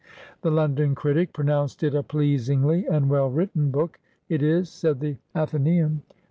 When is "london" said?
0.49-0.95